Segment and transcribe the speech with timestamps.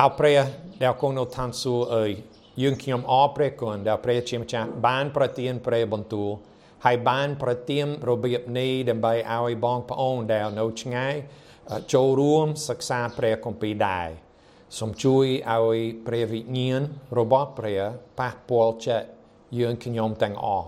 [0.00, 0.38] អោព្រះ
[0.82, 2.10] ដែលគង់នៅឋានសួគ៌អើយ
[2.62, 6.30] យើងខ្ញុំអរព្រះគុណដែលព្រះជាម្ចាស់បានប្រទានព្រះបន្ទូល
[6.84, 11.14] ហើយបានប្រទានរបៀបនេះដើម្បីឲ្យបងប្អូនដែលនៅឆ្ងាយ
[11.92, 14.08] ចូលរួមសិក្សាព្រះគម្ពីរដែរ
[14.78, 15.24] សូមជួយ
[15.54, 16.80] ឲ្យព្រះវិញ្ញាណ
[17.18, 17.80] របស់ព្រះ
[18.20, 19.08] ប៉ះពាល់ចិត្ត
[19.58, 20.66] យើងខ្ញុំទាំងអស់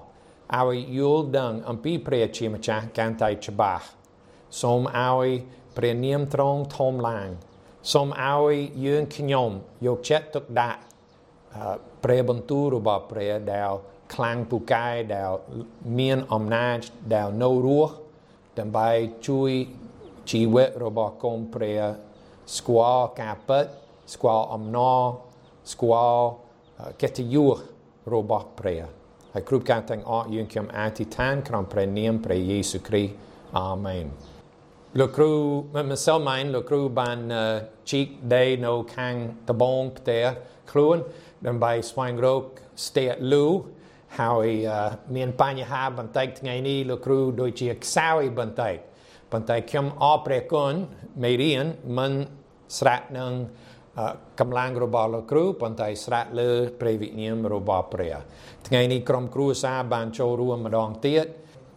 [0.60, 3.84] ឲ្យយល់ដឹងអំពីព្រះជាម្ចាស់កាន់តែច្បាស់
[4.62, 5.28] សូមឲ្យ
[5.76, 7.28] ព្រះនាមទ្រង់ធំឡើង
[7.92, 8.54] សូមឲ្យ
[8.86, 9.50] យើងខ្ញុំ
[9.86, 10.80] យកចិត្តទុកដាក់
[12.04, 13.70] ព្រះបន្ទូលរបស់ព្រះដែល
[14.14, 15.30] ខ្លាំងពូកែដែល
[15.98, 16.78] មានអំណាច
[17.14, 17.92] ដែលនៅរស់
[18.58, 18.90] ដើម្បី
[19.28, 19.50] ជួយ
[20.30, 21.80] ជីវិតរបស់កូនព្រះ
[22.56, 23.66] ស្គាល់ការពិត
[24.14, 25.00] ស្គាល់អំណរ
[25.72, 26.26] ស្គាល់
[27.02, 27.58] កិត្តិយស
[28.14, 28.82] របស់ព្រះ
[29.32, 33.12] ហើយគ្រប់ការទាំងអស់យើងខ្ញុំអធិដ្ឋានក្នុងព្រះនាមព្រះយេស៊ូវគ្រីស្ទ
[33.58, 34.06] អាមែន
[35.00, 35.32] លោកគ្រូ
[35.90, 37.18] ម្សិលមិញលោកគ្រូបាន
[37.90, 39.14] ជីកដីនៅខាង
[39.48, 40.24] តបងផ្ទះ
[40.72, 40.96] ខ្លួន
[41.46, 42.42] ដើម្បីស្វែងរក
[42.86, 43.46] ស្ទះលូ
[44.20, 44.48] ហើយ
[45.16, 48.74] មានបញ្ហាបន្តិចថ្ងៃនេះលោកគ្រូដូចជាខ្សោយបន្តិច
[49.32, 50.72] ប៉ុន្តែខ្ញុំអរព្រះគុណ
[51.22, 51.64] មេរៀន
[51.98, 52.12] មិន
[52.78, 53.32] ស្រាក់នឹង
[54.40, 58.16] កម្លាំងរបស់លោកគ្រូប៉ុន្តែស្រាក់លើព្រះវិញ្ញាណរបស់ព្រះ
[58.68, 61.26] ថ្ងៃនេះក្រុមគ្រួសារបានចូលរួមម្ដងទៀត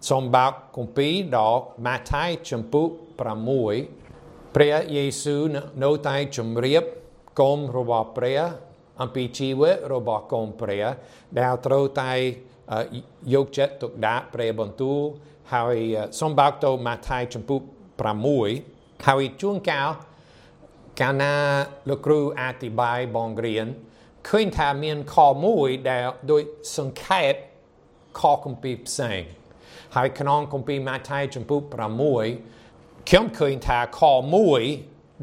[0.08, 2.88] សូមបើកគម្ពីរដល់ម៉ាថាយចំពុក
[3.68, 5.42] 6ព្រះយេស៊ូវ
[5.84, 6.84] នៅតែជម្រាប
[7.40, 8.40] កុំរបស់ព្រះ
[9.02, 10.86] អំពីជីវិតរបស់កូនព្រះ
[11.40, 12.12] ដែលត្រូវតែ
[13.34, 15.00] យកចិត្តទុកដាក់ព្រះបន្ទូល
[15.54, 15.78] ហើយ
[16.20, 17.62] សូមបើកទៅម៉ាថាយចំពុក
[18.36, 19.90] 6ហើយជួនកាល
[21.02, 21.34] កាលណា
[21.90, 23.66] លោកគ្រូអធិប្បាយបងរៀន
[24.30, 26.44] ឃើញថាមានខមួយដែលដូច
[26.78, 27.34] សង្ខេប
[28.20, 29.22] ខគម្ពីរផ្សេង
[29.96, 31.62] ហើយក្នុងគម្ពីរម៉ាថាយចំពុក
[32.30, 34.02] 6ខ្ញុំឃើញថាខ
[34.36, 34.62] មួយ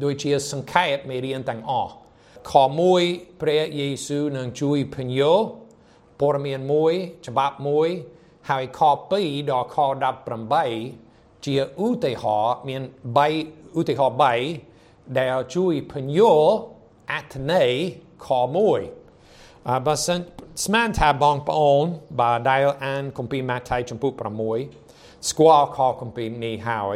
[0.03, 1.91] ដូចជាសង្ខេបមេរៀនទាំងអស់
[2.51, 3.03] ខមួយ
[3.41, 5.33] ព្រះយេស៊ូវនឹងជួយពញ្ញោ
[6.19, 6.93] ព័ត៌មានមួយ
[7.27, 7.87] ច្បាប់មួយ
[8.49, 8.79] ហើយខ
[9.17, 9.77] 2ដល់ខ
[10.61, 11.55] 18ជា
[11.85, 12.81] ឧទាហរណ៍មាន
[13.29, 14.17] 3ឧទាហរណ៍
[14.67, 16.33] 3ដែលជួយពញ្ញោ
[17.11, 17.71] អត្ថន័យ
[18.25, 18.79] ខមួយ
[19.85, 20.19] បើសិន
[20.65, 21.85] ស្មានថាបងប្អូន
[22.21, 24.11] បើដែលអានគម្ពីរម៉ាថាយចំពុក
[24.71, 26.95] 6ស្គាល់ខគម្ពីរនេះហើយ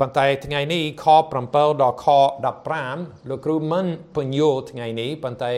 [0.00, 1.06] ប៉ុន្តែថ្ងៃនេះខ
[1.44, 2.06] 7ដល់ខ
[2.68, 5.52] 15លោកគ្រូមិនពន្យល់ថ្ងៃនេះប៉ុន្តែ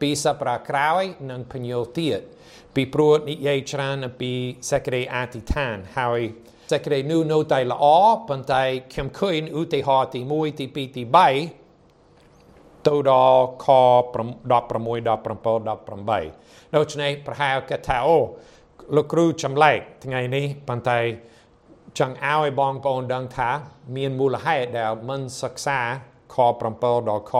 [0.00, 2.20] ពីសប្តាហ៍ក្រោយនឹងពន្យល់ទៀត
[2.74, 4.32] ពីព្រោះនិយាយច្រើនអំពី
[4.70, 6.20] សេចក្តីអធិដ្ឋានហើយ
[6.72, 7.86] សេចក្តីនោះនៅតែល្អ
[8.28, 11.65] ប៉ុន្តែខ្ញុំឃើញឧទាហរណ៍ទី1ទី2ទី3
[12.86, 13.66] ទៅដល់ខ
[14.14, 14.70] 16ដល់7 18
[16.76, 18.16] ដូច្នេះប្រហែលគេថាអូ
[18.96, 20.98] លោកគ្រូចម្លែកថ្ងៃនេះប៉ុន្តែ
[21.98, 23.50] ចង់ឲ្យបងប្អូនដឹងថា
[23.96, 25.80] មានមូលហេតុដែលមិនសិក្សា
[26.34, 26.36] ខ
[26.72, 27.32] 7ដល់ខ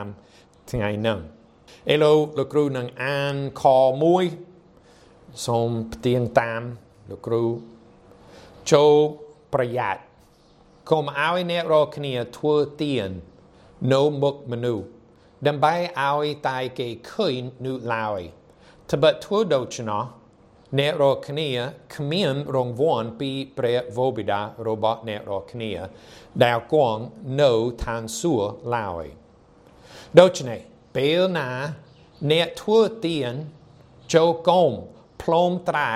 [0.00, 1.18] 15ថ្ងៃហ្នឹង
[1.92, 3.64] ឥឡូវលោកគ្រូនឹងអានខ
[4.50, 6.62] 1សូមផ្ទៀងតាម
[7.10, 7.44] លោកគ្រូ
[8.72, 8.94] ចូល
[9.54, 10.00] ប្រយ័ត្ន
[10.90, 13.10] កុំឲ្យអ្នករាល់គ្នាធ្វើទៀន
[13.92, 14.86] នៅមុខមនុស្ស
[15.46, 18.20] ដើម្បីឲ្យតែគេឃើញនោះឡើយ
[18.92, 20.04] ត្បិតធ្វើដូច្នោះ
[20.78, 21.48] អ្នករាល់គ្នា
[21.96, 25.72] គ្មានរង្វាន់ពីព្រះវរបិតារបស់អ្នករាល់គ្នា
[26.44, 27.02] ដែលគង់
[27.40, 27.52] នៅ
[27.84, 29.04] ឋានសួគ៌ឡើយ
[30.20, 30.60] ដូច្នេះ
[30.96, 31.50] ពេលណា
[32.32, 33.32] អ្នកធ្វើទៀន
[34.14, 34.70] ចូលកុំ
[35.22, 35.94] ផ្លុំត្រែ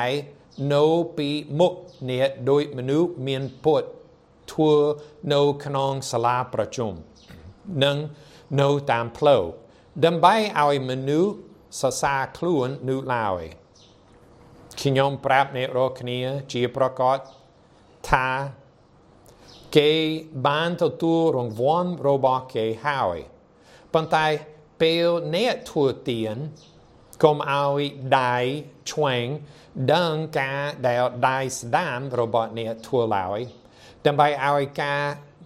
[0.74, 0.84] នៅ
[1.18, 1.28] ពី
[1.60, 1.72] មុខ
[2.10, 3.82] អ្នកដោយមនុស្សមានពុត
[4.52, 4.74] ធ្វើ
[5.32, 6.92] នៅក្នុងសាលាប្រជុំ
[7.84, 7.96] និង
[8.60, 9.44] នៅតាមផ្លូវ
[10.04, 11.32] ដើម្បីឲ្យមនុស្ស
[11.80, 13.42] សរសើរខ្លួននោះឡើយ
[14.82, 16.20] ខ្ញុំប្រាប់អ្នករាល់គ្នា
[16.52, 17.18] ជាប្រកាស
[18.10, 18.28] ថា
[19.76, 19.92] គេ
[20.46, 23.18] បានទទួលរង្វាន់របស់គេហើយ
[23.94, 24.26] ប៉ុន្តែ
[24.82, 26.36] ពេលអ្នកធ្វើទៀន
[27.24, 27.80] កុំឲ្យ
[28.20, 28.36] ដៃ
[28.92, 29.26] ឆ្វេង
[29.94, 33.40] ដឹងការដែលដៃស្ដាំរបស់អ្នកធ្វើឡើយ
[34.06, 35.02] ដើម្បីឲ្យការ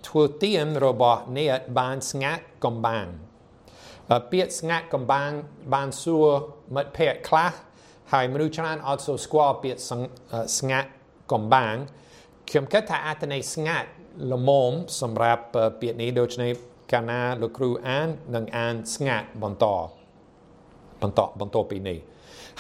[0.09, 3.07] ធ្វើទៀនរបស់អ្នកបានស្ងាត់កំបាំង
[4.33, 5.31] ពាក្យស្ងាត់កំបាំង
[5.75, 6.29] បានសួរ
[6.75, 7.53] មិត្តភ័ក្តិខ្លះ
[8.13, 9.81] ហើយមនុស្សច្រើនអត់សូវស្គាល់ពាក្យ
[10.59, 10.89] ស្ងាត់
[11.33, 11.75] កំបាំង
[12.51, 13.89] ខ្ញុំគិតថាអត្ថន័យស្ងាត់
[14.33, 15.43] ល្មមសម្រាប់
[15.81, 16.53] ពាក្យនេះដូច្នេះ
[16.93, 19.67] កាលណាលោកគ្រូអាននឹងអានស្ងាត់បន្ត
[21.03, 21.99] បន្តបន្តពីនេះ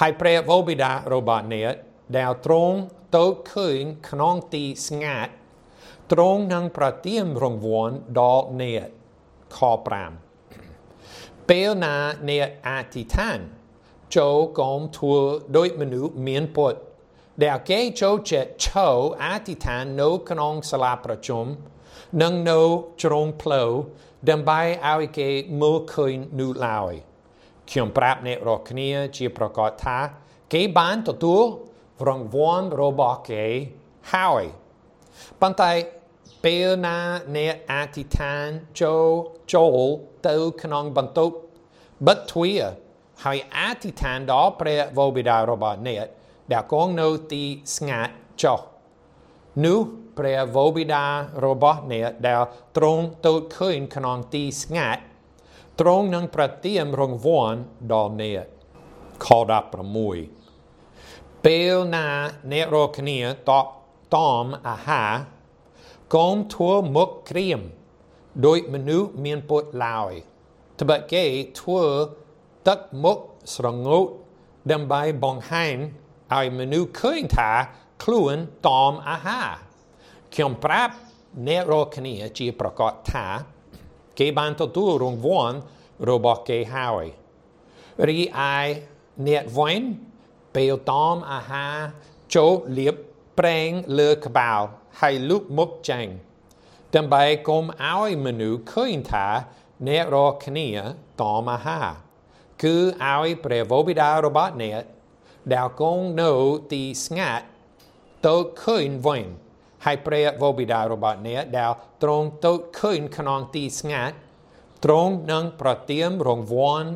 [0.00, 1.74] ហើយព្រះវរបិតារបស់អ្នក
[2.18, 2.76] ដែលទ្រង់
[3.16, 3.80] ទៅឃើញ
[4.10, 5.32] ក្នុងទីស្ងាត់
[6.10, 8.86] ទ្រង់នឹងប្រទានរង្វាន់ដល់អ្នក
[9.56, 9.58] ខ
[10.74, 11.96] 5ពេលណា
[12.30, 13.38] អ្នកអធិដ្ឋាន
[14.16, 15.18] ចូលកុំធ្វើ
[15.56, 16.74] ដោយមនុស្សមានពុត
[17.42, 18.88] ដែលគេចូលចិត្តឈោ
[19.24, 21.44] អធិដ្ឋាននៅក្នុងសាលាប្រជុំ
[22.22, 22.60] នឹងនៅ
[23.02, 23.70] ជ្រងផ្លូវ
[24.30, 24.60] ដើម្បី
[24.92, 25.28] ឲ្យគេ
[25.60, 26.92] មើលឃើញនោះឡើយ
[27.70, 29.98] ខ្ញុំប្រាប់អ្នករាល់គ្នាជាប្រកាសថា
[30.52, 31.42] គេបានទទួល
[32.08, 33.44] រង្វាន់របស់គេ
[34.12, 34.44] ហើយ
[35.40, 35.72] ប៉ុន្តែ
[36.44, 36.98] ពេលណា
[37.36, 38.46] អ្នកអធិដ្ឋាន
[38.82, 39.06] ចូល
[39.54, 39.78] ចូល
[40.28, 41.34] ទៅក្នុងបន្ទប់
[42.06, 42.62] បិទទ្វារ
[43.24, 46.04] ហើយអធិដ្ឋានដល់ព្រះវរបិតារបស់អ្នក
[46.52, 47.44] ដែលគង់នៅទី
[47.76, 48.60] ស្ងាត់ចុះ
[49.64, 49.78] នោះ
[50.18, 51.04] ព្រះវរបិតា
[51.46, 52.42] របស់អ្នកដែល
[52.76, 55.02] ទ្រង់ទៅឃើញក្នុងទីស្ងាត់
[55.80, 57.58] ទ្រង់នឹងប្រទានរង្វាន់
[57.92, 58.44] ដល់អ្នក
[59.24, 59.26] ខ
[60.32, 62.06] 16ពេលណា
[62.52, 63.18] អ្នករកគ្នា
[63.50, 63.52] ត
[64.16, 65.12] តមអាហារ
[66.14, 67.60] កុំធ្វើមុខក្រៀម
[68.46, 70.12] ដោយមនុស្សមានពុតឡើយ
[70.80, 71.24] ត្បិតគេ
[71.60, 71.84] ធ្វើ
[72.68, 73.18] ទឹកមុខ
[73.56, 74.06] ស្រងូត
[74.72, 75.76] ដើម្បីបង្ហាញ
[76.34, 77.50] ឲ្យមនុស្សឃើញថា
[78.02, 78.34] ខ្លួន
[78.68, 79.48] តមអាហារ
[80.34, 80.94] ខ្ញុំប្រាប់
[81.48, 83.26] អ្នករកគ្នាជាប្រកាសថា
[84.18, 85.56] គេបានទទួលរង្វាន់
[86.10, 87.04] របស់គេហើយ
[88.08, 88.22] រីឯ
[89.28, 89.80] អ្នកវិញ
[90.54, 91.76] ពេលតមអាហារ
[92.34, 92.94] ចូលលៀប
[93.38, 93.68] ប្រេង
[93.98, 94.60] លើក្បាល
[95.00, 96.06] ហើយលុបមុខចេញ
[96.94, 99.26] ដើម្បីកុំឲ្យមនុស្សឃើញថា
[99.88, 100.68] អ្នករកគ្នា
[101.20, 101.86] តមអាហារ
[102.62, 104.82] គឺឲ្យព្រះវរបិតារបស់អ្នក
[105.54, 106.30] ដែលគង់នៅ
[106.72, 107.44] ទីស្ងាត់
[108.26, 109.24] ទៅឃើញវិញ
[109.84, 114.14] ហើយព្រះវរបិតារបស់អ្នកដែលទ្រង់ទៅឃើញក្នុងទីស្ងាត់
[114.84, 116.88] ទ្រង់នឹងប្រទានរង្វាន់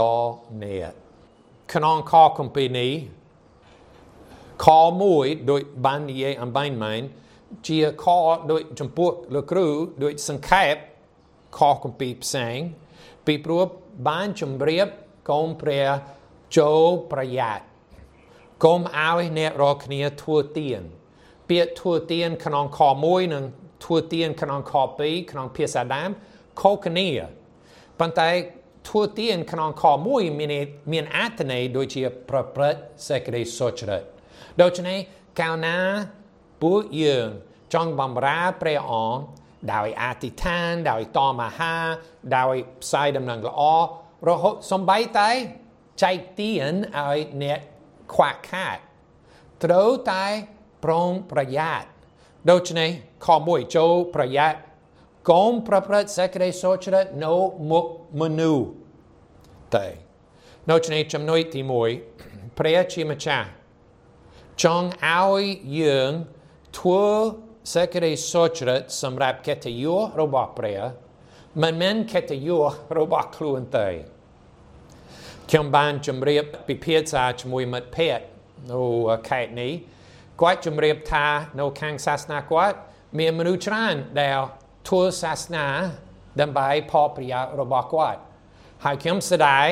[0.00, 0.32] ដល់
[0.64, 0.92] អ្នក
[1.72, 2.92] ក្នុងខគម្ពីរនេះ
[4.64, 4.66] ខ
[5.02, 7.02] មួយដោយបាននិយាយអំបញ្ញមែន
[7.68, 8.06] ជាខ
[8.50, 9.66] ដោយចំពោះលោកគ្រូ
[10.04, 10.74] ដោយសង្ខេប
[11.58, 12.58] ខគម្ពីរផ្សេង
[13.26, 13.62] ពីព្រោះ
[14.08, 14.86] បានជម្រាប
[15.30, 15.86] កុំព្រះ
[16.58, 17.64] ចូលប្រយ័ត្ន
[18.64, 20.80] កុំឲ្យអ្នករកគ្នាធ្វើទៀន
[21.50, 23.44] ពាក្យធ្វើទៀនក្នុងខ1និង
[23.84, 26.10] ធ្វើទៀនក្នុងខ2ក្នុងភាសាដើម
[26.60, 27.08] ខុសគ្នា
[28.00, 28.30] ប៉ុន្តែ
[28.88, 30.54] ធ្វើទៀនក្នុងខ1មាន
[30.92, 34.13] មានអត្ថន័យដូចជាប្រព្រឹត្តសេចក្តីសុចរិត
[34.62, 34.98] ដូច្នេះ
[35.40, 35.76] កាលណា
[36.62, 37.28] ពួកយើង
[37.74, 39.20] ចង់បំរើព្រះអង្គ
[39.74, 41.84] ដោយអធិដ្ឋានដោយតមអាហារ
[42.38, 43.62] ដោយផ្សាយដំណឹងល្អ
[44.28, 45.30] រហូតសំបីតែ
[46.02, 47.60] ចែកទានឲ្យអ្នក
[48.12, 48.76] ខ្វះខាត
[49.64, 50.24] ត្រូវតែ
[50.84, 51.86] ប្រុងប្រយ័ត្ន
[52.50, 52.90] ដូច្នេះ
[53.26, 54.58] ខ1ចូលប្រយ័ត្ន
[55.30, 57.34] កុំប្រព្រឹត្តសេចក្តីសុចរិតនៅ
[57.70, 57.86] មុខ
[58.20, 58.66] មនុស្ស
[59.74, 59.86] តែ
[60.70, 61.60] ដូច្នេះចំណុចទី
[62.10, 63.46] 1ព្រះជាម្ចាស់
[64.62, 65.42] ចង់ឲ្យ
[65.80, 66.12] យើង
[66.78, 67.04] ធ្វើ
[67.74, 70.80] សេចក្តីសុចរិតសម្រាប់កិត្តិយសរបស់ព្រះ
[71.62, 73.88] មិនមែនកិត្តិយសរបស់ខ្លួនទេ
[75.50, 78.24] ខ្ញុំបានជម្រាបពិភាក្សាជាមួយមិត្តភ័ក្តិ
[78.72, 78.82] នៅ
[79.28, 79.72] ខេត្តនេះ
[80.40, 81.26] គាត់ជម្រាបថា
[81.60, 82.76] នៅខាងសាសនាគាត់
[83.18, 84.38] មានមនុស្សច្រើនដែល
[84.88, 85.66] ធ្វើសាសនា
[86.40, 88.20] ដើម្បីផលប្រយោជន៍របស់គាត់
[88.84, 89.66] ហើយខ្ញុំស្ដាយ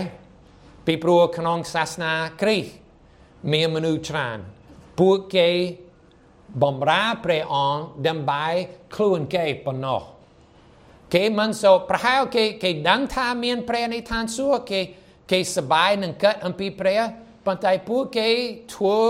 [0.87, 2.13] ពីព្រោះក្នុងសាសនា
[2.43, 2.71] គ្រីស្ទ
[3.53, 4.39] មានមនុស្សច្រើន
[5.01, 5.51] ពួកគេ
[6.63, 8.47] បំរើព្រះអង្គដើម្បី
[8.95, 10.03] ខ្លួនគេប៉ុណ្ណោះ
[11.15, 14.81] គេមិនសូវប្រហែលគេគេដឹងថាមានព្រះនៃឋានសួគ៌គេ
[15.33, 17.01] គេសប្បាយនឹងកើតអំពីព្រះ
[17.47, 18.29] ប៉ុន្តែពួកគេ
[18.75, 19.01] ធ្វើ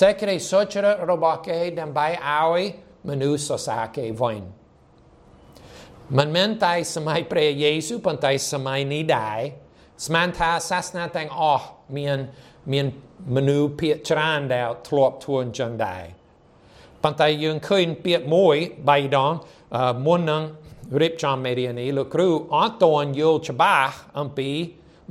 [0.00, 2.60] សេចក្តីសុចរិតរបស់គេដើម្បីឲ្យ
[3.08, 4.40] មនុស្សសរសើរគេវិញ
[6.18, 9.38] មិនមែនតែសម័យព្រះយេស៊ូវប៉ុន្តែសម័យនេះដែរ
[10.06, 11.66] ស្មានថាសាសនាទាំងអស់
[11.98, 12.18] មាន
[12.72, 12.86] មាន
[13.34, 16.04] មនុស្សភាគច្រើនដែលធ្លាប់ធ្វើអញ្ចឹងដែរ
[17.02, 18.56] ប៉ុន្តែយើងឃើញពាក្យមួយ
[18.88, 19.32] បៃដង
[20.06, 20.42] មុននឹង
[21.00, 24.50] រៀបចំមេរៀននេះលោកគ្រូអត់តន់យល់ច្បាស់អំពី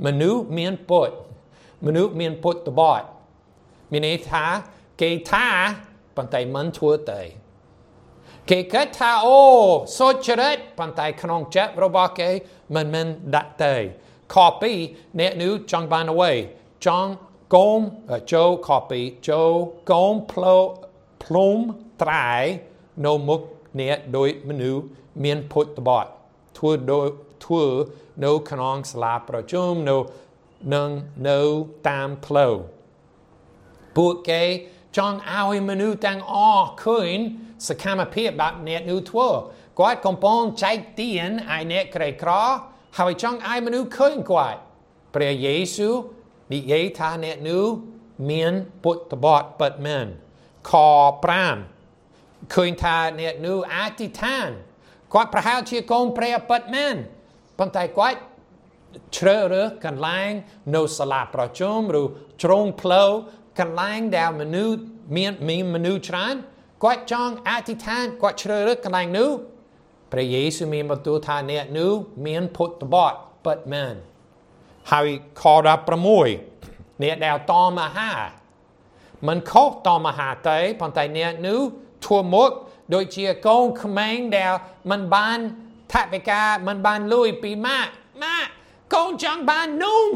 [0.06, 1.10] មនុស្សមានពុត
[1.86, 3.06] មនុស្សមានពុតតបត់
[3.92, 4.44] មានន័យថា
[5.02, 5.46] គេថា
[6.16, 7.22] ប៉ុន្តែមិនធ្វើទេ
[8.50, 9.40] គេគិតថាអូ
[9.98, 12.30] សុចរិតប៉ុន្តែក្នុងចិត្តរបស់គេ
[12.74, 13.74] មិនមិនដាក់ទេ
[14.34, 14.36] ខ
[14.78, 16.32] 2អ្នកនោះចង់បានអ្វី
[16.86, 17.10] ចង់
[17.54, 17.78] កុំ
[18.32, 19.52] ចូលខ2ចូល
[19.90, 20.56] កុំផ្លោ
[21.24, 21.56] ផ្លុំ
[22.02, 22.30] ត្រែ
[23.06, 23.40] នៅមុខ
[23.80, 24.84] អ្នកដោយមនុស្ស
[25.24, 26.10] មានពុទ្ធបត់
[26.58, 27.08] ធ្វើដោយ
[27.44, 27.64] ធ្វើ
[28.24, 29.96] នៅក្នុងសាលាប្រជុំនៅ
[30.74, 30.90] នឹង
[31.28, 31.40] នៅ
[31.88, 32.54] តាមផ្លូវ
[33.96, 34.42] ពួកគេ
[34.96, 37.16] ចង់ឲ្យមនុស្សទាំងអស់ឃើញ
[37.68, 39.28] សកម្មភាពបែបអ្នកនោះធ្វើ
[39.80, 42.32] គាត់កំពុងចែកទានឲ្យអ្នកក្រីក្រ
[42.98, 44.60] ហើយចង់ឲ្យមនុស្សឃើញគាត់
[45.14, 45.94] ព្រះយេស៊ូវ
[46.52, 47.66] និយាយថាអ្នកនោះ
[48.30, 48.52] មាន
[48.84, 50.06] ពុទ្ធបទពិតមែន
[50.70, 50.72] ខ
[51.58, 54.48] 5ឃើញថាអ្នកនោះអធិដ្ឋាន
[55.14, 56.96] គាត់ប្រហែលជាកូនព្រះពិតមែន
[57.58, 58.18] ប៉ុន្តែគាត់
[59.16, 60.30] ជ្រើសរើសកន្លែង
[60.74, 62.02] នៅសាលាប្រជុំឬ
[62.42, 63.10] ជ្រុងផ្លូវ
[63.60, 64.78] កន្លែងដែលមនុស្ស
[65.16, 66.34] មានមានមនុស្សច្រើន
[66.84, 69.30] គាត់ចង់អធិដ្ឋានគាត់ជ្រើសរើសកន្លែងនោះ
[70.12, 71.92] ព្រះយេស៊ូវមានបន្ទូលថាអ្នកនោះ
[72.26, 73.12] មានពុទ្ធបទ
[73.46, 73.94] ពិតមែន
[74.91, 75.07] ហើយ
[75.41, 75.43] ខ
[76.23, 78.11] 16អ្នកដែលតមហា
[79.27, 81.61] មិនខុសតមហាទេប៉ុន្តែអ្នកនោះ
[82.05, 82.51] ធួមុខ
[82.93, 84.53] ដូចជាកូនក្មេងដែល
[84.91, 85.37] មិនបាន
[85.93, 87.91] ថវិកាមិនបានលុយពីម៉ាក់
[88.23, 88.49] ម៉ាក់
[88.95, 90.09] កូនចង់បាននំ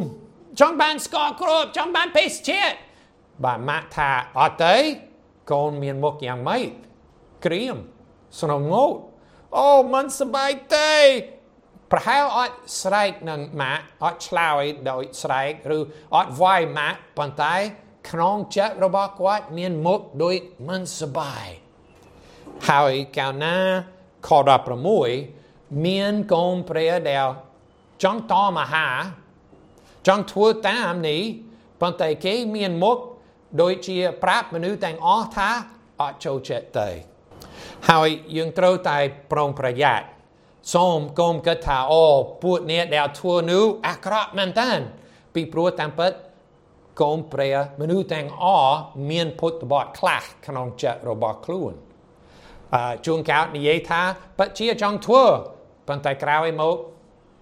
[0.60, 2.64] ចង់បានស្ករគ្រាប់ចង់បានភេសជ្ជៈ
[3.44, 4.10] បាទម៉ាក់ថា
[4.40, 4.76] អត់ទេ
[5.52, 6.68] កូនមានមុខយ៉ាងម៉េច
[7.46, 7.76] ក្រៀម
[8.42, 8.94] ស្នងងោត
[9.58, 10.94] អូមិនសบายទេ
[11.93, 15.79] ប្រហែលអត់ស្រែកនឹងម៉ាក់អត់ឆ្លើយដោយស្រែកឬ
[16.17, 17.55] អត់វាយម៉ាក់ប៉ុន្តែ
[18.11, 20.37] ក្នុងចិត្តរបស់គាត់មានមុខដូច
[20.69, 21.47] មិនសប្បាយ
[22.71, 23.57] ហើយកៅណា
[24.29, 24.31] ខ
[25.09, 27.27] 16មានកូនព្រះដែល
[28.03, 28.89] ចង់តមហា
[30.07, 31.23] ចង់ធ្វើតាមនេះ
[31.81, 32.97] ប៉ុន្តែគេមានមុខ
[33.63, 35.51] ដូចជាប្រាប់មនុស្សទាំងអស់ថា
[36.01, 36.89] អត់ចូលចិត្តទេ
[37.91, 38.99] ហើយយើងត្រូវតែ
[39.33, 40.07] ប្រុងប្រយ័ត្ន
[40.75, 42.07] សូមកុំគិតថាអូ
[42.43, 44.71] ពួកអ្នកដែលធ្វើនោះអាក្រក់មែនតើ
[45.35, 46.13] ពីព្រោះតាមពិត
[47.01, 48.77] កូនព្រះមនុស្សទាំងអស់
[49.11, 51.73] មានពុទ្ធបទខ្លះក្នុងចិត្តរបស់ខ្លួន
[52.75, 54.03] អឺជួនកោតនិយាយថា
[54.39, 55.25] ពិតជាចង់ធ្វើ
[55.89, 56.77] ប៉ុន្តែក្រោយមក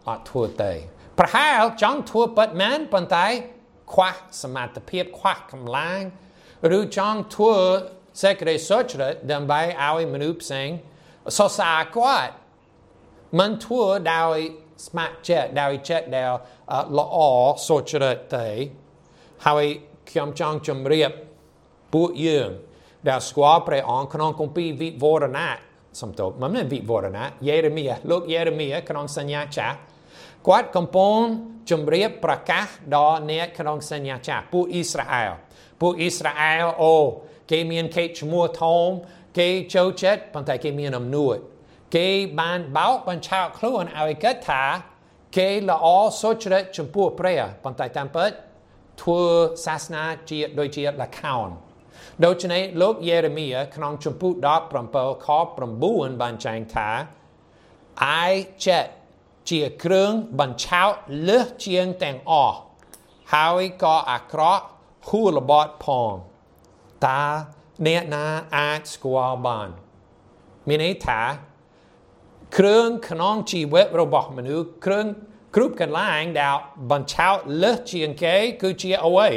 [0.08, 0.72] អត់ធ្វើទេ
[1.18, 3.26] ប្រហែលចង់ធ្វើពិតមែនប៉ុន្តែ
[3.92, 4.12] ខ្វះ
[4.42, 6.02] សមត្ថភាពខ្វះកម្លាំង
[6.78, 7.56] ឬចង់ធ្វើ
[8.22, 10.68] សេចក្តីសុចរិតដើម្បីឲ្យមនុស្សផ្សេង
[11.36, 12.32] សរសើរគាត់
[13.38, 13.84] មិនធ្វើ
[14.14, 14.36] ដោយ
[14.86, 16.30] ស្ម័គ្រចិត្តដោយចិត្តដែល
[16.98, 17.16] ល្អ
[17.68, 18.48] សុចរិតទេ
[19.46, 19.64] ហើយ
[20.10, 21.10] ខ្ញុំចង់ជម្រាប
[21.94, 22.50] ពួកយើង
[23.08, 25.56] ដែលស្គាល់ព្រះអង្គក្នុងគម្ពីរវិវរណៈ
[26.00, 29.76] សំទោសមិនមែនវិវរណៈយេរេមៀលោកយេរេមៀក្នុងសញ្ញាចាស់
[30.48, 31.16] គាត់កំពុង
[31.70, 35.32] ជម្រាបប្រកាសដល់អ្នកក្នុងសញ្ញាចាស់ពួកអ៊ីស្រាអែល
[35.80, 36.96] ពួកអ៊ីស្រាអែលអូ
[37.50, 38.88] គេមានកេតឈ្មោះធំ
[39.38, 41.36] គេចូលចិត្តប៉ុន្តែគេមានអំនួត
[41.96, 42.08] គេ
[42.40, 44.64] បានបោកបញ្ឆោតខ្លួនឲ្យគិតថា
[45.36, 45.86] គេល្អ
[46.20, 48.30] សុចរិតចំពោះព្រះប៉ុន្តែតាមពិត
[49.02, 49.22] ធ្វើ
[49.64, 51.48] សាសនាជាដូចជាលខោន
[52.24, 54.34] ដូច្នេះលោកយេរេមៀក្នុងជំពូក
[54.80, 55.28] 17ខ
[55.76, 56.88] 9បានចែងថា
[58.28, 58.32] I
[58.66, 58.90] ចិត្ត
[59.50, 60.92] ជាគ្រឿងបញ្ឆោត
[61.28, 62.56] លើសជាងទាំងអស់
[63.34, 64.64] ហើយក៏អាក្រក់
[65.08, 66.12] ហួរបត់ផង
[67.06, 67.22] តើ
[67.86, 69.68] អ្នកណាអាចស្គាល់បាន
[70.68, 71.20] មានន័យថា
[72.58, 75.06] គ្រឿងក្នុងជីវិតរបស់មនុស្សគ្រឿង
[75.54, 76.56] គ្រប់កន្លែងដែល
[76.90, 79.28] បញ្ឆោតលើសជាងគេគឺជាអ្វី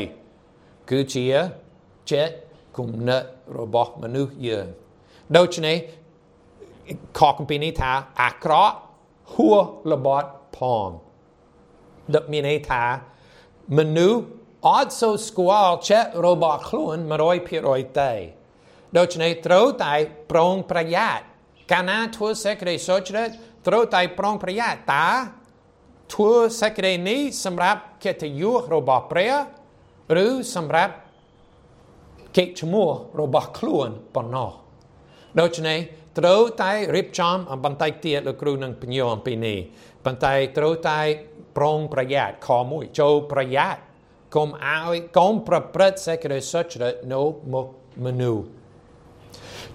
[0.92, 1.26] គឺជា
[2.12, 2.34] ចិត្ត
[2.78, 3.24] គំនិត
[3.60, 4.68] របស់មនុស្សយើង
[5.38, 5.78] ដូច្នេះ
[7.20, 7.92] ខកពីនេះថា
[8.22, 8.76] អាក្រក់
[9.34, 9.50] ហួ
[9.92, 10.90] របត់ផង
[12.16, 12.84] ដឹកមានន័យថា
[13.78, 14.22] មនុស្ស
[14.68, 16.98] អត់សូវស្គាល់ចិត្តរបស់ខ្លួន
[17.50, 18.12] 100%ទេ
[18.98, 19.94] ដូច្នេះត្រូវតែ
[20.32, 21.24] ប្រុងប្រយ័ត្ន
[21.72, 23.30] កាលណាធ្វើសេចក្តីសុចរិត
[23.68, 25.08] ត្រូវតែប្រុងប្រយ័ត្នតើ
[26.14, 29.34] ធ្វើសេចក្តីនេះសម្រាប់កិត្តិយសរបស់ព្រះ
[30.26, 30.94] ឬសម្រាប់
[32.38, 32.90] កិច្ចឈ្មោះ
[33.22, 34.50] របស់ខ្លួនប៉ុណ្ណោះ
[35.40, 35.80] ដូច្នេះ
[36.20, 39.58] ត្រូវតែរៀបចំអំបន្តិចទៀតលោកគ្រូនឹងបញ្យល់អំពីនេះ
[40.06, 41.00] ប៉ុន្តែត្រូវតែ
[41.58, 43.80] ប្រុងប្រយ័ត្នខមួយចូលប្រយ័ត្ន
[44.36, 47.22] កុំឲ្យកុំប្រព្រឹត្តសេចក្តីសុចរិតនៅ
[47.54, 47.68] មុខ
[48.06, 48.46] មនុស្ស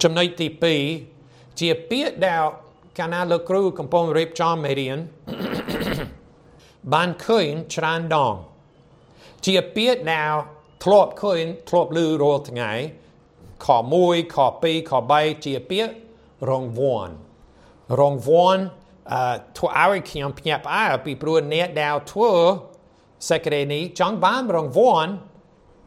[0.02, 0.47] ចំណុចទី
[0.83, 1.17] 2
[1.61, 2.43] ជាពាក្យដែល
[2.99, 4.99] កាលណាលោកគ្រូកំពុងរៀបចំមេរៀន
[6.95, 8.35] បានឃើញច្រើនដង
[9.47, 10.33] ជាពាក្យដែល
[10.85, 12.71] ធ្លាប់ឃើញធ្លាប់ឮរាល់ថ្ងៃ
[13.65, 13.69] ខ
[14.00, 15.93] 1ខ2ខ3ជាពាក្យ
[16.50, 17.12] រងវាន់
[18.00, 18.62] រងវាន់
[19.12, 22.33] អឺធ្វើឲ្យខ្ញុំភ្ញាក់ផ្អើលពីព្រោះអ្នកដែលធ្វើ
[23.29, 25.12] សេចក្តីនេះចង់បានរងវាន់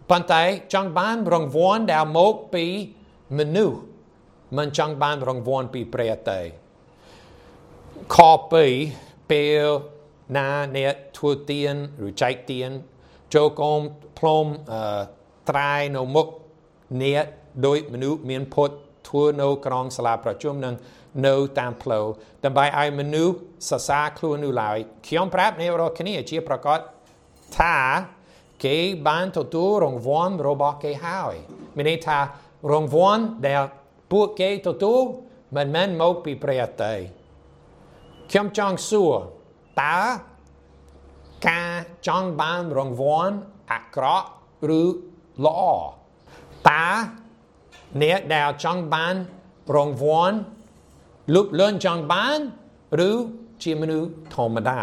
[0.10, 2.66] ប៉ុន្តែចង់បានរងវាន់ដែលមកពី
[3.38, 3.78] មនុស្ស
[4.58, 6.40] មិនចង់បានរងវាន់ពីព្រះទេ
[8.16, 8.18] ខ
[8.74, 9.66] 2ពេល
[10.38, 11.74] ណាអ្នកធ្វើទៀន
[12.08, 12.70] ឬចែកទៀន
[13.36, 13.80] ចូលកុំ
[14.20, 14.46] ផ្លុំ
[15.50, 16.28] ត្រាយនៅមុខ
[17.04, 17.26] អ្នក
[17.66, 18.76] ដោយមនុស្សមានពុទ្ធ
[19.08, 20.76] ធ្វើនៅក្នុងសាលាប្រជុំនឹង
[21.28, 22.06] នៅតាមផ្លូវ
[22.44, 23.36] ដើម្បីឲ្យមនុស្ស
[23.70, 24.78] សរសើរខ្លួននោះឡើយ
[25.08, 26.80] ខ្ញុំប្រាប់អ្នករាល់គ្នាជាប្រកាស
[27.60, 27.76] ថា
[28.66, 28.78] គេ
[29.08, 31.36] បានទទួលរង្វាន់របស់គេហើយ
[31.76, 32.20] មានន័យថា
[32.72, 33.62] រង្វាន់ដែល
[34.12, 35.02] ពួកគេទទួល
[35.56, 36.94] មិនមែនមកពីព្រះទេ
[38.32, 39.14] ខ្ញុំចង់សួរ
[39.82, 39.98] តើ
[41.50, 41.72] ការ
[42.08, 43.36] ចង់បានរង្វាន់
[43.72, 44.28] អាក្រក់
[44.80, 44.84] ឬ
[45.46, 45.62] ល្អ
[46.70, 46.88] តើ
[48.02, 49.16] អ្នកដែលចង់បាន
[49.76, 50.38] រង្វាន់
[51.36, 52.40] លុបលន់ចង់បាន
[53.10, 53.12] ឬ
[53.64, 54.80] ជាមនុស្សធម្មតា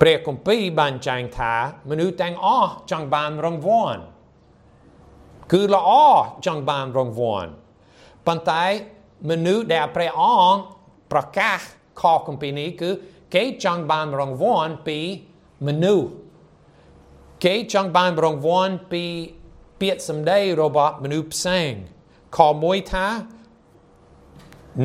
[0.00, 1.54] ព្រះគម្ពីរបានចែងថា
[1.90, 4.00] មនុស្សទាំងអស់ចង់បានរង្វាន់
[5.52, 5.90] គឺល្អ
[6.46, 7.50] ចង់បានរង្វាន់
[8.26, 8.64] ប៉ុន្តែ
[9.30, 10.60] មនុស្សដែលព្រះអង្គ
[11.12, 11.60] ប្រកាស
[12.00, 12.90] ខគម្ពីរនេះគឺ
[13.34, 14.98] គេចង់បានរង្វាន់ពី
[15.66, 16.08] មនុស្ស
[17.44, 19.04] គេចង់បានរង្វាន់ពី
[19.80, 21.70] ពាក្យសម្ដីរបស់មនុស្សផ្សេង
[22.36, 23.06] ខមួយថា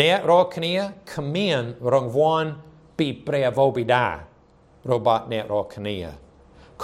[0.01, 0.74] អ្នករាល់គ្នា
[1.13, 1.62] គ្មាន
[1.93, 2.50] រង្វាន់
[2.98, 4.05] ពីព្រះវរបិតា
[4.91, 5.98] របស់អ្នករាល់គ្នា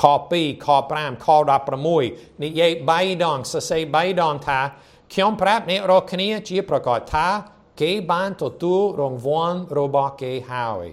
[0.01, 1.27] ខ2ខ5ខ
[1.85, 4.59] 16និយាយ3ដងសរសេរ3ដងថា
[5.13, 7.27] ខ្ញុំប្រាប់អ្នករាល់គ្នាជាប្រកាសថា
[7.81, 10.85] គេបានទទួលរង្វាន់របស់គេហើយ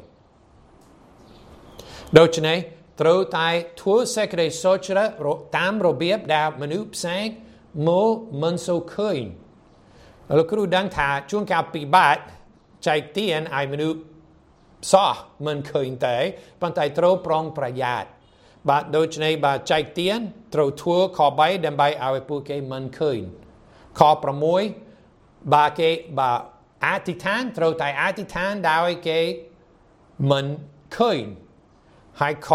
[2.19, 2.59] ដូច្នេះ
[3.01, 3.49] ត្រូវតែ
[3.81, 5.09] ធ្វើសេចក្តីសុចរិត
[5.59, 7.27] តាមរបៀបដែលមនុស្សផ្សេង
[7.89, 9.21] មកមិនសូវឃើញ
[10.37, 12.17] លោកគ្រូដឹងថាជួនកាលពិបាក
[12.87, 14.01] ចែកទានឲ្យមនុស្ស
[14.93, 15.15] សោះ
[15.47, 16.17] មិនឃើញទេ
[16.61, 18.09] ប៉ុន្តែត្រូវប្រុងប្រយ័ត្ន
[18.69, 20.19] បាទដូច្នេះបាទចែកទាន
[20.55, 23.21] ត្រូវធ្វើខ3ដើម្បីឲ្យពួកគេមិនឃើញ
[23.99, 24.01] ខ
[24.77, 26.39] 6បាទគេបាទ
[26.85, 29.21] អធិដ្ឋានត្រូវតែអធិដ្ឋានដោយគេ
[30.31, 30.47] មិន
[30.97, 31.23] ឃើញ
[32.21, 32.51] ហើយខ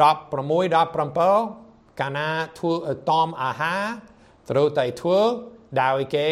[0.32, 2.28] 17កាលណា
[2.58, 2.74] ធ្វើ
[3.10, 3.84] តំអាហារ
[4.50, 5.20] ត្រូវតែធ្វើ
[5.82, 6.28] ដោយគេ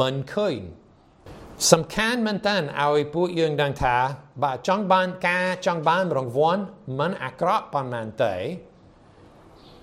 [0.00, 0.56] មិនឃើញ
[1.72, 3.96] សំខាន់មែនតើឲ្យពួកយើងដឹងថា
[4.42, 6.62] បើចង់បានការចង់បានរង្វាន់
[6.98, 8.34] មិនអាក្រក់ប៉ុន្មានទេ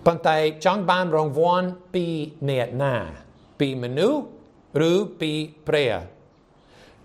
[0.05, 2.05] ប៉ុន្តែចង់បានរង្វាន់ពី
[2.49, 2.95] អ្នកណា
[3.59, 4.21] ពីមនុស្ស
[4.91, 5.31] ឬពី
[5.67, 5.93] ព្រះ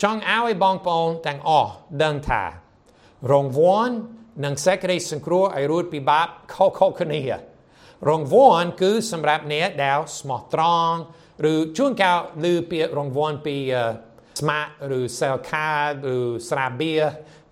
[0.03, 1.71] ចង់ឲ្យបងប្អូនទាំងអស់
[2.03, 2.43] ដឹងថា
[3.33, 3.95] រង្វាន់
[4.45, 7.23] និងសេចក្តីសង្គ្រោះឲ្យរួចពីបាបខុសៗគ្នា
[8.09, 10.99] រង្វាន់គឺសម្រាប់អ្នកដែលស្មោះត្រង់
[11.53, 13.57] ឬជួនកាលឮពាក្យរង្វាន់ពី
[14.41, 15.69] ស្មាក់ឬសែលខា
[16.15, 16.95] ឬស្រាបៀ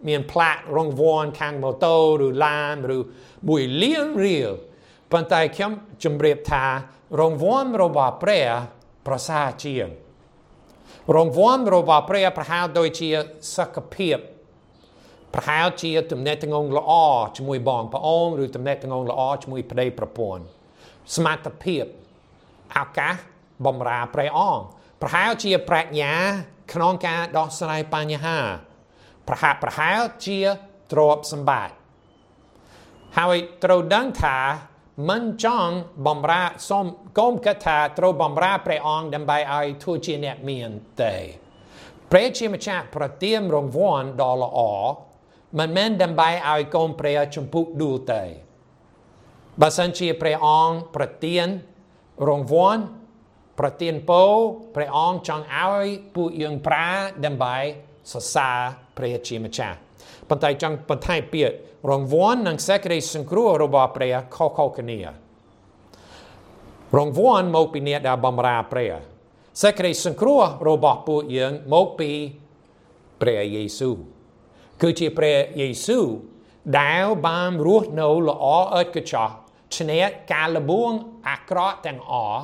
[0.09, 2.99] មានផ្លាករង្វាន់ខាងម៉ូតូឬឡានឬ
[3.49, 4.50] មួយលានរៀល
[5.12, 5.73] ប៉ុន្តែខ្ញុំ
[6.05, 6.64] ជម្រាបថា
[7.21, 8.49] រង្វាន់របស់ព្រះ
[9.09, 9.88] ប្រសើរជាង
[11.17, 13.11] រង្វាន់របស់ព្រះប្រហែលដូចជា
[13.57, 14.19] សក្ខភាព
[15.35, 16.93] ប្រហែលជាទំនាក់ទំនងល្អ
[17.37, 20.43] ជាមួយបងប្អូនឬទំនាក់ទំនងល្អជាមួយប្តីប្រពន្ធ
[21.15, 21.85] សមត្ថភាព
[22.78, 23.15] ឱកាស
[23.67, 24.65] បំរើព្រះអង្គ
[25.02, 26.13] ប្រហែលជាប្រាជ្ញា
[26.73, 28.39] ក្នុងការដោះស្រាយបញ្ហា
[29.28, 30.39] ប្រហាក់ប្រហែលជា
[30.93, 31.75] ទ្រព្យសម្បត្តិ
[33.19, 34.39] ហើយត្រូវដឹងថា
[35.06, 35.75] មិនចង់
[36.06, 36.87] បំរើសូម
[37.19, 40.71] កុំគិតថាត្រូវបំរើព្រះអង្គដើម្បីឲ្យធ្វើជាអ្នកមាន
[41.02, 41.15] ទេ
[42.11, 44.61] ព្រះជាម្ចាស់ប្រទានរង្វាន់ដ៏ល្អ
[45.58, 48.25] មិនមែនដើម្បីឲ្យកូនព្រះជំពូកដួលទេ
[49.61, 51.47] បើសិនជាព្រះអង្គប្រទាន
[52.28, 52.82] រង្វាន់
[53.58, 54.25] ប្រទានពោ
[54.75, 56.89] ព្រះអង្គចង់ឲ្យពួកយើងប្រា
[57.25, 57.56] ដើម្បី
[58.13, 58.58] សរសើរ
[58.97, 59.78] ព្រះជាម្ចាស់
[60.28, 61.54] ប៉ុន្តែចង់បន្ថែមពាក្យ
[61.91, 64.99] រង្វាន់និងសេចក្តីសង្គ្រោះរបស់ព្រះខុសៗគ្នា
[66.97, 68.93] រង្វាន់មកពីអ្នកដែលបម្រើព្រះ
[69.62, 72.10] សេចក្តីសង្គ្រោះរបស់ពួកយើងមកពី
[73.21, 73.97] ព្រះយេស៊ូវ
[74.82, 76.06] គឺជាព្រះយេស៊ូវ
[76.80, 78.47] ដែលបានរស់នៅល្អ
[78.80, 79.34] ឥតកញ្ចក់
[79.76, 80.93] ឈ្នះការលបួង
[81.28, 82.41] អាក្រក់ទាំងអស់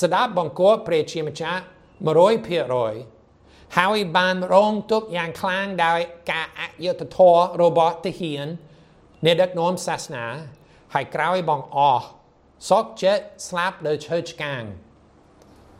[0.00, 1.60] ស្ដាប់បង្គាប់ព្រះជាម្ចាស់
[2.06, 3.19] 100%
[3.78, 8.46] ហើយបានរងទុកយ៉ាងខ្លាំងដោយការអយុត្តិធម៌របស់ទាហាន
[9.26, 10.26] នៃដឹកនាំសាសនា
[10.94, 12.04] ហើយក្រោយបងអស់
[12.70, 14.62] សោកចិត្តស្លាប់លើឈើឆ្កាង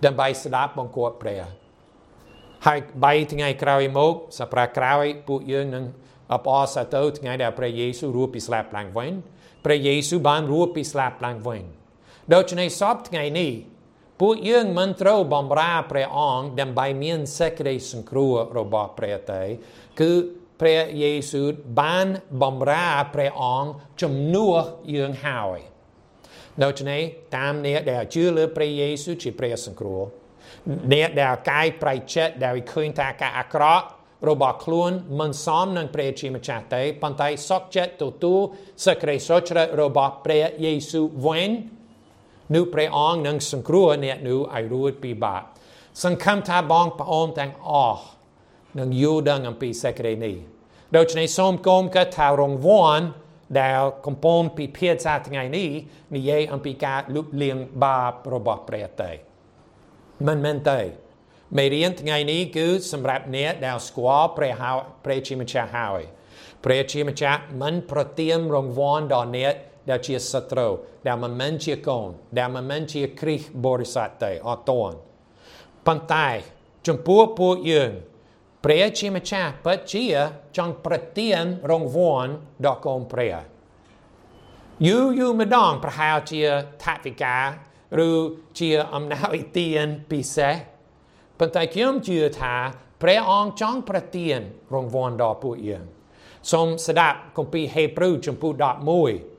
[0.04, 1.42] ដើម្បីស្ដាប់បង្គាប់ព្រះ
[2.66, 5.84] ហើយ3ថ្ងៃក្រោយមកសប្រាក្រោយពួកយើងនឹង
[6.32, 9.12] អបអរសាទរថ្ងៃដែលព្រះយេស៊ូវរស់ពីស្លាប់ឡើងវិញ
[9.64, 11.62] ព្រះយេស៊ូវបានរស់ពីស្លាប់ឡើងវិញ
[12.34, 13.50] ដូច្នេះសពថ្ងៃនេះ
[14.20, 19.42] ពួកយើងមិនត្រូវបំរើព្រះអង្គដើម្បីមានសេចក្តីសង្គ្រោះរបស់ព្រះទេ
[20.00, 20.12] គឺ
[20.60, 21.48] ព្រះយេស៊ូវ
[21.80, 22.06] បាន
[22.42, 23.70] បំរើព្រះអង្គ
[24.02, 24.56] ជំនួស
[24.94, 25.58] យើងហើយ
[26.64, 27.00] ដូច្នេះ
[27.36, 30.02] តាមនេះដែលជឿលើព្រះយេស៊ូវជាព្រះសង្គ្រោះ
[30.92, 33.86] អ្នកដែលកាយប្រៃចិត្តដែលឃើញថាការអាក្រក់
[34.28, 38.40] របស់ខ្លួនមិនសមនឹងព្រះជាម្ចាស់ទេប៉ុន្តែសុខចិត្តទទួល
[38.84, 41.50] សេចក្តីសុចរិតរបស់ព្រះយេស៊ូវវិញ
[42.54, 45.42] នោះព្រះអង្គនឹងសង្គ្រោះអ្នកនោះឲ្យរួចពីបាប
[46.04, 48.00] សង្ឃឹមថាបងប្អូនទាំងអស់
[48.78, 50.36] នឹងយល់ដឹងអំពីសេចក្តីនេះ
[50.96, 53.04] ដូច្នេះសូមគោមកថារង្វាន់
[53.60, 55.68] ដែលកំពុងពិភាក្សាថ្ងៃនេះ
[56.16, 59.10] និយាយអំពីការលុបលាងបាបរបស់ព្រះទេ
[60.26, 60.80] មិនមែនទេ
[61.58, 64.70] មេរៀនថ្ងៃនេះគឺសម្រាប់អ្នកដែលស្គាល់ព្រះហៅ
[65.04, 66.02] ព្រះជាម្ចាស់ហើយ
[66.64, 69.54] ព្រះជាម្ចាស់មិនប្រទានរង្វាន់ដល់អ្នក
[69.90, 70.72] ដែលជាសត្រូវ
[71.06, 72.08] ដែលមិនមែនជាកូន
[72.38, 74.96] ដែលមិនមែនជាគ្រីស្ទបរិស័ទទេអត់ទាន់
[75.86, 76.28] ប៉ុន្តែ
[76.86, 77.90] ចំពោះពួកយើង
[78.64, 80.04] ព្រះជាម្ចាស់ពិតជា
[80.56, 82.30] ចង់ប្រទានរង្វាន់
[82.64, 83.36] ដល់កូនព្រះ
[84.86, 86.42] យូរយូរម្ដងប្រហែលជា
[86.84, 87.44] ថាវិការ
[88.08, 88.10] ឬ
[88.60, 90.54] ជាអំណោយទានពិសេស
[91.38, 92.54] ប៉ុន្តែខ្ញុំជឿថា
[93.02, 94.38] ព្រះអង្គចង់ប្រទាន
[94.74, 95.84] រង្វាន់ដល់ពួកយើង
[96.52, 98.52] សូមស្ដាប់គម្ពីរហេព្រើរចំពោះ
[98.98, 99.29] 11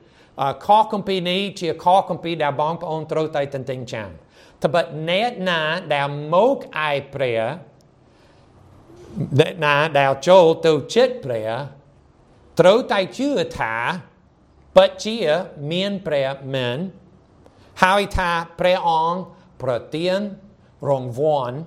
[0.66, 4.10] ខគម្ពីរនេះជាខគម្ពីរដែលបងប្អូនត្រូវតែទន្ទឹងចាំ
[4.64, 5.62] ត្បិតអ្នកណា
[5.94, 6.58] ដែលមក
[6.90, 7.42] ឯព្រះ
[9.40, 11.50] អ្នកណាដែលចូលទៅចិត្តព្រះ
[12.60, 13.76] ត្រូវតែជឿថា
[14.76, 15.18] ពិតជា
[15.72, 16.78] មានព្រះមែន
[17.84, 19.20] ហើយថាព្រះអង្គ
[19.62, 20.20] ប្រទាន
[20.90, 21.58] រង្វាន់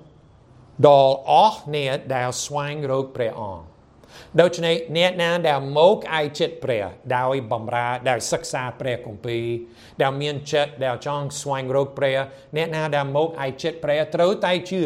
[0.88, 3.73] ដល់អស់អ្នកដែលស្វែងរកព្រះអង្គ
[4.40, 6.84] ដូច្នេះអ្នកណាដែលមកឯចិត្តព្រះ
[7.16, 9.44] ដោយបំរើដែលសិក្សាព្រះគម្ពីរ
[10.02, 12.18] ដែលមានចិត្តដែលចង់ស្វែងរកព្រះ
[12.56, 14.82] អ្នកណាដែលមកឯចិត្តព្រះត្រូវតែជឿ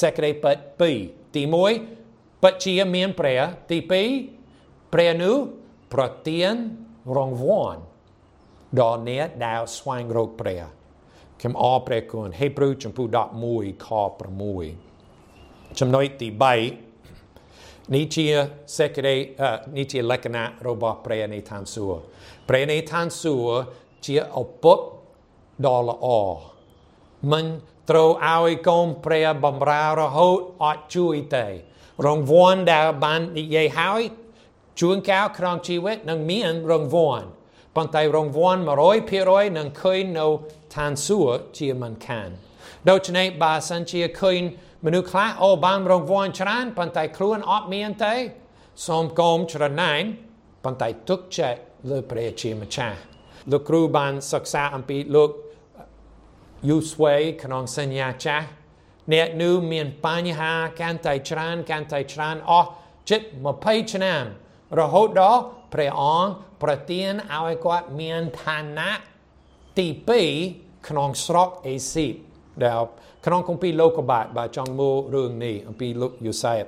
[0.00, 0.96] សេចក្តីពិតពីរ
[1.36, 1.42] ទី
[1.92, 3.78] 1ពិតជាមានព្រះទី
[4.32, 5.36] 2ព្រះនោះ
[5.94, 6.54] ប្រទាន
[7.16, 7.80] រង្វាន់
[8.80, 10.62] ដល់អ្នកដែលស្វែងរកព្រះ
[11.40, 13.06] ខ្ញុំអរព្រះគុណហេព្រើរចំពោះ
[13.46, 13.88] 11ខ
[14.64, 16.87] 6ចំណុចទី3
[17.94, 18.26] នេះជា
[18.76, 19.14] សេចក្តី
[19.76, 22.00] នេះជាលក្ខណៈរបស់ព្រះនៃឋានសួគ៌
[22.48, 23.56] ព្រះនៃឋានសួគ៌
[24.06, 24.78] ជាឪពុក
[25.66, 26.06] ដ៏ល្អ
[27.32, 27.46] មិន
[27.90, 31.46] ត្រូវឲ្យកូនព្រះបំរើរហូតអត់ជួយទេ
[32.06, 34.02] រង្វាន់ដែលបាននិយាយហើយ
[34.80, 37.26] ជួនកៅក្នុងជីវិតនឹងមានរង្វាន់
[37.76, 38.60] ប៉ុន្តែរង្វាន់
[39.08, 40.26] 100%នឹងឃើញនៅ
[40.76, 42.28] ឋានសួគ៌ជាមិនខាន
[42.90, 44.40] ដូច្នេះបើសិនជាឃើញ
[44.84, 48.14] មនុស្សខ្លះអូបានរង្វាន់ច្រើនប៉ុន្តែខ្លួនអត់មានទេ
[48.86, 50.02] សូមកុំច្រណែន
[50.64, 51.58] ប៉ុន្តែទុកចិត្ត
[51.90, 52.98] លើព្រះជាម្ចាស់
[53.50, 55.30] លោកគ្រូបានសិក្សាអំពីលោក
[56.68, 58.46] យូស្វេក្នុងសញ្ញាចាស់
[59.12, 62.68] អ្នកនោះមានបញ្ហាកាន់តែច្រើនកាន់តែច្រើនអស់
[63.10, 63.20] ជិត
[63.56, 64.22] 20ឆ្នាំ
[64.80, 65.42] រហូតដល់
[65.74, 66.30] ព្រះអង្គ
[66.62, 68.92] ប្រទានឲ្យគាត់មានឋានៈ
[69.78, 69.86] ទី
[70.36, 72.14] 2ក្នុងស្រុកអេស៊ីប
[72.64, 72.80] ដែល
[73.26, 76.64] ក្នុងគម្ពីរលោកុបាទបើចង់មើលរឿងនេះអំពីលោកយូសែប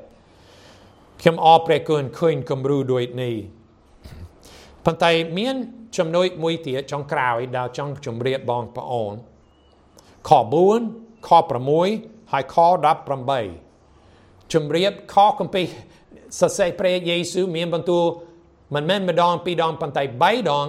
[1.20, 3.35] ខ្ញុំអរព្រះគុណឃើញគំរូដូចនេះ
[4.85, 5.55] ប៉ុន្តែមាន
[5.98, 9.14] ចំណុចមួយទៀតចុងក្រោយដែលចង់ជម្រាបបងប្អូន
[10.29, 10.31] ខ
[10.79, 11.31] 4ខ
[11.76, 12.57] 6ហើយខ
[13.35, 15.66] 18ជម្រាបខគម្ពីរ
[16.40, 18.05] សរសេរព្រះយេស៊ូវមានបន្ទូល
[18.74, 20.66] មិនមែនម្ដងពីរដងប៉ុន្តែ3ដង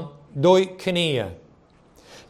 [0.47, 1.09] ដូចគ្នា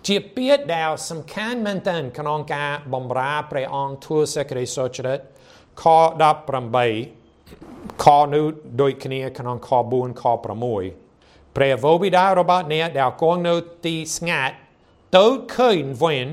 [0.08, 5.20] ជាពាក្យដែលសំខាន់មែនទែនក្នុងការបម្រើព្រះអង្គធ្វើសេចក្តីសុចរិត
[5.82, 5.84] ខ
[7.10, 8.46] 18ខនោះ
[8.82, 13.54] ដូចគ្នាក្នុងខ4ខ6ព្រះវរបិតារបស់អ្នកដែលគង់នៅ
[13.86, 14.56] ទីស្ងាត់
[15.18, 16.28] ទៅឃើញវិញ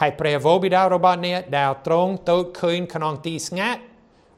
[0.00, 3.80] ហើយព្រះវរបិតារបស់អ្នកដែលត្រង់ទៅឃើញក្នុងទីស្ងាត់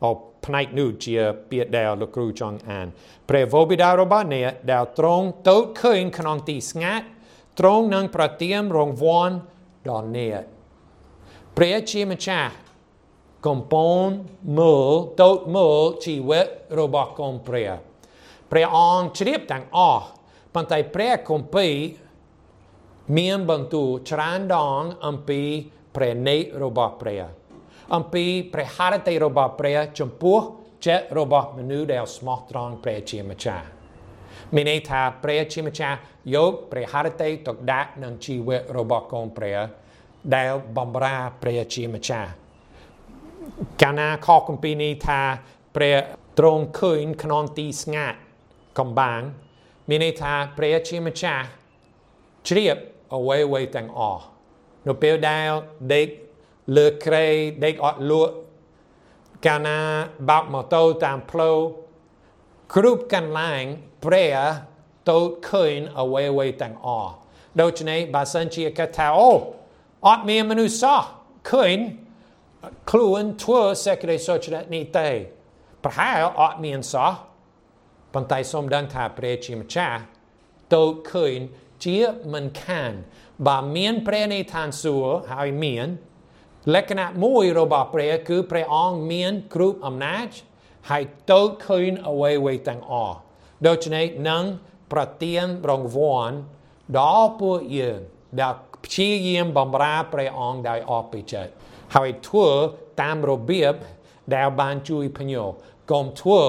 [0.04, 0.10] អូ
[0.46, 1.16] ផ្នែកនោះជា
[1.50, 2.86] ពាក្យដែលលោកគ្រូចង់អាន
[3.30, 7.06] ព្រះវរបិតារបស់អ្នកដែលត្រង់ទៅឃើញក្នុងទីស្ងាត់
[7.58, 9.34] ទ្រង់នឹងប្រទានរង្វាន់
[9.90, 10.42] ដល់អ្នក
[11.56, 12.52] ព្រះជាម្ចាស់
[13.46, 13.98] កំពុង
[14.58, 14.88] មើល
[15.22, 16.46] តូចមើលជីវិត
[16.80, 17.70] របស់កូនព្រះ
[18.50, 20.04] ព្រះអង្គជ្រាបទាំងអស់
[20.54, 21.74] ប៉ុន្តែព្រះគម្ពីរ
[23.18, 25.40] មានបន្ទូលច្រើនដងអំពី
[25.96, 27.22] ព្រះនេតរបស់ព្រះ
[27.94, 30.38] អំពីព្រះハរតីរបស់ព្រះចំពោះ
[30.86, 33.66] ចិត្តរបស់មនុស្សដែលស្មោះត្រង់ព្រះជាម្ចាស់
[34.54, 35.96] មានន័យថាព្រះជាម្ចាស់
[36.34, 39.58] យកព្រះハរតីទុកដាក់នឹងជីវិតរបស់កូនព្រះ
[40.34, 42.30] ដែលបំរើព្រះជាម្ចាស់
[43.82, 45.20] កាលណាខកគម្ពីរនេះថា
[45.76, 45.96] ព្រះ
[46.38, 48.18] ទ្រង់ឃើញក្នុងទីស្ងាត់
[48.78, 49.20] កំបាំង
[49.88, 51.46] មានន័យថាព្រះជាម្ចាស់
[52.48, 52.76] ជ្រាប
[53.14, 54.22] អ្វីអ្វីទាំងអស់
[54.86, 55.48] នៅពេលដែល
[55.94, 56.08] ដេក
[56.76, 57.26] លើក្រេ
[57.64, 58.32] ដេកអត់លក់
[59.46, 59.78] កាលណា
[60.28, 61.56] បោកម៉ូតូតាមផ្លូវ
[62.74, 63.64] គ្រប់កន្លែង
[64.04, 64.36] ព្រះ
[65.10, 67.12] ទៅឃើញអ្វីអ្វីទាំងអស់
[67.60, 69.30] ដូច្នេះបើសិនជាកថាអូ
[70.08, 71.02] អត់មានមនុស្សសោះ
[71.50, 71.78] ឃើញ
[72.90, 75.08] ខ្លួនធ្វើសេចក្តីសុចរិតនេះទេ
[75.84, 77.12] ប្រហែលអត់មានសោះ
[78.14, 79.98] ប៉ុន្តែសូមដឹងថាព្រះជាម្ចាស់
[80.74, 81.38] ទៅឃើញ
[81.84, 81.98] ជា
[82.32, 82.92] មិនខាន
[83.48, 85.86] បើមានព្រះនៃឋានសួគ៌ហើយមាន
[86.74, 90.28] លក្ខណៈមួយរបស់ព្រះគឺព្រះអង្គមានគ្រប់អំណាច
[90.88, 93.16] ហើយទៅឃើញអ្វីៗទាំងអស់
[93.66, 94.44] ដូច្នេះនឹង
[94.92, 96.36] ប្រទានរង្វាន់
[96.98, 98.00] ដល់ពួកយើង
[98.40, 101.52] ដែលព្យាយាមបំរើព្រះអង្គដោយអស់ពីចិត្ត
[101.96, 102.48] ហើយធ្វើ
[103.02, 103.74] តាមរបៀប
[104.34, 105.44] ដែលបានជួយភ្ញោ
[105.92, 106.40] កុំធ្វើ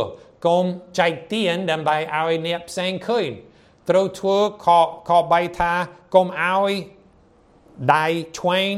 [0.47, 0.63] កុំ
[0.99, 3.27] ចែកទានដើម្បីឲ្យអ្នកផ្សេងឃើញ
[3.89, 4.67] ត្រូវធ្វើខ
[5.09, 5.73] ខបីថា
[6.15, 6.71] កុំឲ្យ
[7.95, 8.05] ដៃ
[8.39, 8.73] ឆ្វេង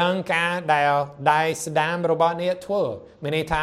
[0.00, 0.92] ដឹងការដែល
[1.32, 2.82] ដៃស្ដាមរបស់អ្នកធ្វើ
[3.22, 3.62] មានន័យថា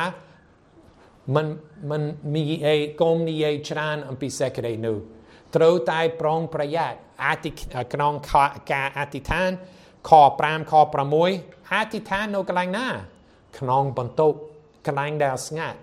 [1.34, 1.48] មិន
[1.90, 2.04] មិន
[2.36, 4.98] និយាយកុំនិយាយច្រើនអំពីសេចក្តីនោះ
[5.56, 7.52] ត្រូវតែប្រុងប្រយ័ត្នអតិ
[7.94, 8.14] ក្នុង
[8.74, 9.50] ការអតិថាន
[10.10, 10.12] ខ
[10.42, 10.74] 5ខ
[11.24, 12.88] 6អតិថាននៅកន្លែងណា
[13.60, 14.38] ក្នុងបន្ទប់
[14.86, 15.78] កន្លែងដែលស្ងាត់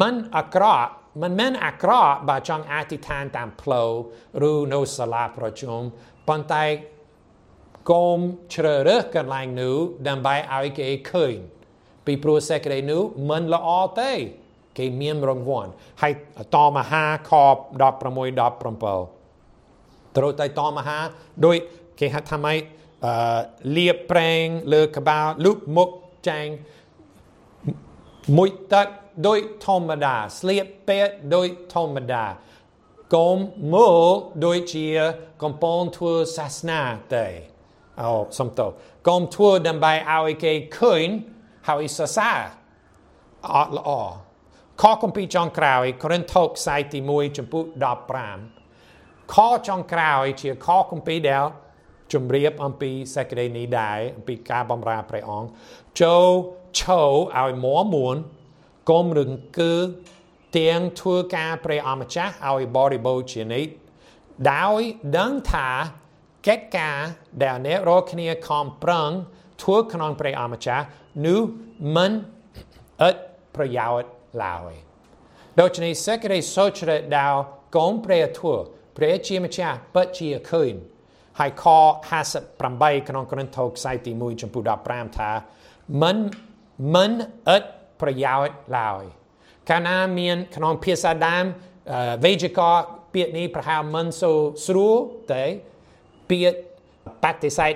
[0.00, 0.90] មិនអាក្រក់
[1.22, 3.90] មិនមែនអាក្រក់បើចង់អតិថានតាមផ្លូវ
[4.50, 5.80] ឬនៅសាលាប្រជុំ
[6.28, 6.64] ប៉ុន្តែ
[7.90, 8.18] កុំ
[8.54, 9.76] ជ្រើសរើសកន្លែងនោះ
[10.08, 11.34] ដើម្បីឲ្យគេឃើញ
[12.06, 13.68] ពីព្រោះសេចក្តីនោះមិនល្អ
[14.00, 14.12] ទេ
[14.78, 15.70] គេមានរង្វាន់
[16.02, 16.12] ហើយ
[16.54, 17.32] តមហាខ
[17.80, 18.00] 16 17
[20.16, 20.98] ត្រូវតែតមហា
[21.44, 21.56] ដោយ
[22.00, 22.60] គេហៅថាម៉េច
[23.06, 23.14] អឺ
[23.76, 25.90] លៀបប្រេងលើក្បាលលូកមុខ
[26.28, 26.52] ចាញ់
[28.36, 28.86] មួយទឹក
[29.26, 32.24] ដោយធម្មតាស្លៀកពេទ្យដោយធម្មតា
[33.14, 33.36] កុំ
[33.74, 34.04] មើល
[34.46, 34.86] ដូចជា
[35.42, 36.80] កំពុងធ្វើសាសនា
[37.14, 37.26] ទេ
[38.00, 38.66] អូសំទោ
[39.08, 41.06] កុំធ្វើដើម្បីឲ្យគេឃើញ
[41.68, 42.40] ហើយសរសើរ
[43.56, 43.90] អត់ល្អ
[44.80, 47.62] ខគម្ពីរចុងក្រោយកូរិនថូសខ្សែទី1ចំពោះ
[48.48, 49.36] 15ខ
[49.68, 51.44] ចុងក្រោយជាខគម្ពីរដែល
[52.12, 55.48] ជំរាបអំពីសេចក្តីនេះដែរអំពីការបម្រើព្រះអង្គ
[56.02, 56.28] ចូល
[56.80, 57.02] ឈោ
[57.40, 58.16] ឲ្យមួមួន
[58.90, 59.74] កុំរង្គើ
[60.58, 63.70] ទាំងធ្វើការព្រះអម្ចាស់ឲ្យបរិបូរជានិច្ច
[64.52, 64.80] ដោយ
[65.18, 65.68] ដឹងថា
[66.48, 66.98] កិច្ចការ
[67.42, 69.10] ដែលអ្នករាល់គ្នាខំប្រឹង
[69.62, 70.84] ធ្វើក្នុងព្រះអម្ចាស់
[71.26, 71.40] នោះ
[71.96, 72.12] មិន
[73.02, 73.20] អត់
[73.56, 74.72] ប្រយោជន៍ ឡើយ
[75.60, 77.34] ដូច្នេះសេចក្តីសុចរិតដែល
[77.76, 78.54] កូនព្រះធ្វើ
[78.96, 80.72] ព្រះជាម្ចាស់ពិតជាឃើញ
[81.38, 81.64] ហើយខ
[82.36, 85.30] 58ក្នុងក្រឹនថូខ្សែទី1ចំពោះ15ថា
[86.02, 86.16] មិន
[86.94, 87.12] មិន
[87.56, 87.62] ឥត
[88.00, 89.02] ប្រយោជន៍ឡើយ
[89.70, 91.44] កាលណាមានក្នុងភាសាដើម
[92.24, 94.32] វេយ្យាករណ៍ពាក្យនេះប្រហែលមិនសូ
[94.66, 94.96] ស្រួល
[95.32, 95.44] ទេ
[96.30, 96.58] ពាក្យ
[97.22, 97.72] បតិសេធ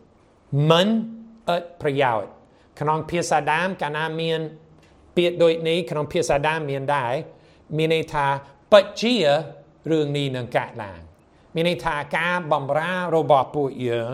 [0.00, 0.88] 2មិន
[1.54, 2.28] ឥតប្រយោជន៍
[2.80, 4.40] ក្នុងភាសាដើមកាលណាមាន
[5.18, 7.12] ពាក្យដូចនេះក្នុងភាសាដើមមានដែរ
[7.76, 8.26] មានន័យថា
[8.72, 9.14] បច្ជា
[9.90, 11.00] រឿងនេះនឹងកើតឡើង
[11.54, 14.12] មានន័យថាការបំរើរបស់ពួកយើង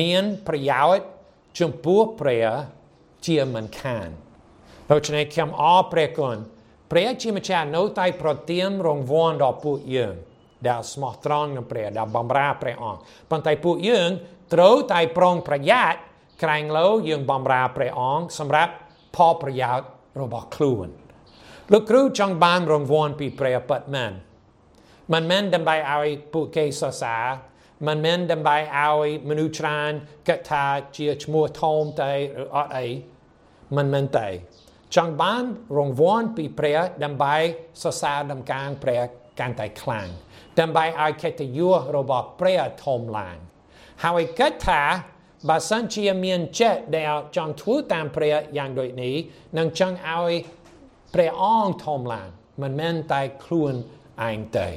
[0.00, 1.04] មានប្រយោជន៍
[1.60, 2.46] ចំពោះព្រះ
[3.26, 4.08] ជាមិនខាន
[4.92, 6.36] ដូច្នេះខ្ញុំអរព្រះគុណ
[6.90, 10.14] ព្រះជាម្ចាស់នៅតែប្រទានរង្វាន់ដល់ពួកយើង
[10.68, 14.10] ដែលស្មោះត្រង់នឹងព្រះដែលបំរើព្រះអង្គប៉ុន្តែពួកយើង
[14.54, 15.98] ត្រូវតែប្រុងប្រយ័ត្ន
[16.42, 18.72] ក្រែងលោយើងបំរើព្រះអង្គសម្រាប់
[19.16, 19.86] ផលប្រយោជន៍
[20.20, 20.88] របស់ខ្លួន
[21.72, 24.12] លោកគ្រូចង់បានរង្វាន់ពីព្រះពិតមែន
[25.12, 27.24] មិនមែនដើម្បីឲ្យពួកគេសរសើរ
[27.86, 29.92] មិនមែនដើម្បីឲ្យមនុស្សច្រើន
[30.28, 30.64] គិតថា
[30.96, 32.86] ជាឈ្មោះធំតែឬអត់អី
[33.76, 34.28] មិនមែនទេ
[34.96, 35.44] ចង់បាន
[35.78, 37.36] រង្វាន់ពីព្រះដើម្បី
[37.82, 39.00] សរសើរដំណើរព្រះ
[39.40, 40.08] កាន់តែខ្លាំង
[40.60, 43.36] ដើម្បីឲ្យកិត្តិយសរបស់ព្រះធំឡើង
[44.04, 44.82] ហើយគិតថា
[45.46, 49.14] បើសិនជាមានចិត្តដែលចង់ធ្វើតាមព្រះយ៉ាងដូចនេះ
[49.58, 50.32] នឹងចង់ឲ្យ
[51.14, 52.28] ព្រះអង្គធំឡើង
[52.62, 53.74] មិនមែនតែខ្លួន
[54.28, 54.68] ឯងទេ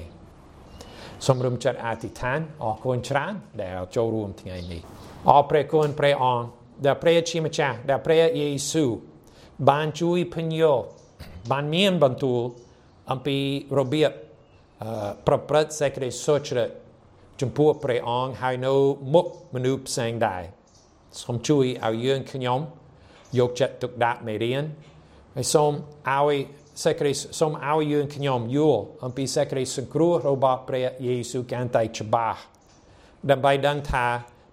[1.26, 4.82] សូមរំចិត្តអធិដ្ឋានអរគុណច្រើនដែលចូលរួមថ្ងៃនេះ
[5.30, 6.46] អរព្រះគុណព្រះអង្គ
[6.86, 8.92] ដែលព្រះជាម្ចាស់ដែលព្រះយេស៊ូវ
[9.70, 10.74] បានជួយពញ្ញោ
[11.52, 12.40] បានមានបន្ទូល
[13.12, 13.38] អំពី
[13.80, 14.12] របៀប
[15.28, 16.70] ប្រព្រឹត្តសេចក្តីសុចរិត
[17.42, 18.74] ចំពោះព្រះអង្គហើយនៅ
[19.14, 20.44] មុខមនុស្សផ្សេងដែរ
[21.22, 22.60] សូមជួយឲ្យយើងខ្ញុំ
[23.40, 24.64] យកចិត្តទុកដាក់មេរៀន
[25.36, 25.72] ហើយសូម
[26.10, 26.36] ឲ្យ
[26.84, 32.40] សេចក្តីសូមឲ្យយើងខ្ញុំយល់អំពីសេចក្តីសង្គ្រោះរបស់ព្រះយេស៊ូវកាន់តែច្បាស់
[33.32, 34.06] ដើម្បីដឹងថា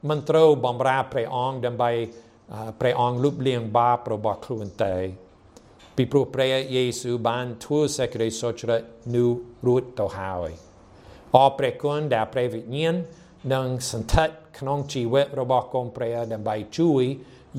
[0.09, 1.91] មិនត្រូវបំរើព្រះអង្គដើម្បី
[2.81, 4.95] ព្រះអង្គលុបលាងបាបរបស់ខ្លួនទេ
[5.97, 8.83] ពីព្រោះព្រះយេស៊ូវបានធ្វើសេចក្តីសុចរិត
[9.15, 9.31] នោះ
[9.67, 10.68] រួចទៅហើយ
[11.37, 12.95] អរព្រះគុណដែលព្រះវិញ្ញាណ
[13.55, 17.03] នឹងសន្ធិដ្ឋក្នុងជីវិតរបស់កូនព្រះដើម្បីជួយ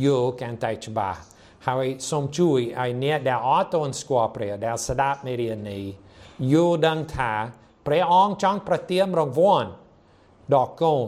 [0.05, 1.19] យល់កាន់តែច្បាស់
[1.67, 5.83] ហើយសូមជួយឲ្យអ្នកដែលអត់ទាន់ស្គាល់ព្រះដែលស្ដាប់មេរៀននេះ
[6.53, 7.31] យល់ដឹងថា
[7.87, 9.69] ព្រះអង្គចង់ប្រទានរង្វាន់
[10.55, 11.07] ដល់កូន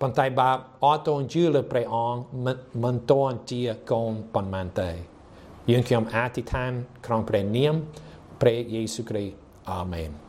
[0.00, 0.50] ប៉ុន្តែបើ
[0.84, 2.20] អត់ទាន់ជឿលើព្រះអង្គ
[2.84, 3.60] មិនទាន់ជា
[3.92, 4.90] កូនប៉ុន្មានទេ
[5.70, 6.72] យើងខ្ញុំអធិដ្ឋាន
[7.06, 7.74] ក្នុងព្រះនាម
[8.40, 9.34] ព្រះយេស៊ូវគ្រីស្ទ
[9.70, 10.23] អាមែន